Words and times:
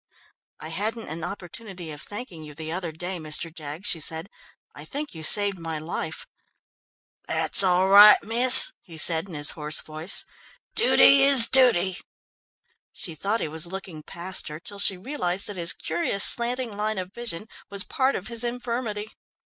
"I 0.59 0.69
hadn't 0.69 1.09
an 1.09 1.23
opportunity 1.23 1.91
of 1.91 2.01
thanking 2.01 2.41
you 2.43 2.55
the 2.55 2.71
other 2.71 2.91
day, 2.91 3.19
Mr. 3.19 3.53
Jaggs," 3.53 3.87
she 3.87 3.99
said. 3.99 4.29
"I 4.73 4.83
think 4.83 5.13
you 5.13 5.21
saved 5.21 5.59
my 5.59 5.77
life." 5.77 6.25
"That's 7.27 7.61
all 7.61 7.87
right, 7.87 8.17
miss," 8.23 8.71
he 8.81 8.97
said, 8.97 9.27
in 9.27 9.35
his 9.35 9.51
hoarse 9.51 9.79
voice. 9.79 10.25
"Dooty 10.73 11.21
is 11.21 11.47
dooty!" 11.47 11.99
She 12.91 13.13
thought 13.13 13.41
he 13.41 13.47
was 13.47 13.67
looking 13.67 14.01
past 14.01 14.47
her, 14.47 14.59
till 14.59 14.79
she 14.79 14.97
realised 14.97 15.45
that 15.45 15.55
his 15.55 15.71
curious 15.71 16.23
slanting 16.23 16.75
line 16.75 16.97
of 16.97 17.13
vision 17.13 17.45
was 17.69 17.83
part 17.83 18.15
of 18.15 18.25
his 18.25 18.43
infirmity. 18.43 19.07